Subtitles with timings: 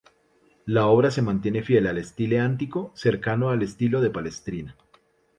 [0.65, 4.75] La obra se mantiene fiel al Stile Antico cercano al estilo de Palestrina.